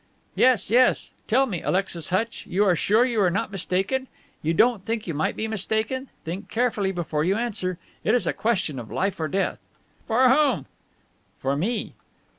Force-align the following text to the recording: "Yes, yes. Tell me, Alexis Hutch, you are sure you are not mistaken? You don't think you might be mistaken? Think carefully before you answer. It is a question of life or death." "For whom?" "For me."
"Yes, 0.33 0.71
yes. 0.71 1.11
Tell 1.27 1.45
me, 1.45 1.61
Alexis 1.61 2.09
Hutch, 2.09 2.47
you 2.47 2.63
are 2.65 2.75
sure 2.75 3.05
you 3.05 3.21
are 3.21 3.29
not 3.29 3.51
mistaken? 3.51 4.07
You 4.41 4.51
don't 4.51 4.83
think 4.83 5.05
you 5.05 5.13
might 5.13 5.35
be 5.35 5.47
mistaken? 5.47 6.07
Think 6.25 6.49
carefully 6.49 6.91
before 6.91 7.23
you 7.23 7.35
answer. 7.35 7.77
It 8.03 8.15
is 8.15 8.25
a 8.25 8.33
question 8.33 8.79
of 8.79 8.89
life 8.91 9.19
or 9.19 9.27
death." 9.27 9.59
"For 10.07 10.27
whom?" 10.27 10.65
"For 11.37 11.55
me." 11.55 11.93